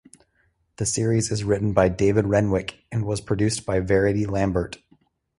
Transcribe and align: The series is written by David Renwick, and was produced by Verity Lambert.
The 0.77 0.87
series 0.87 1.31
is 1.31 1.43
written 1.43 1.73
by 1.73 1.87
David 1.89 2.25
Renwick, 2.25 2.79
and 2.91 3.05
was 3.05 3.21
produced 3.21 3.67
by 3.67 3.79
Verity 3.81 4.25
Lambert. 4.25 4.79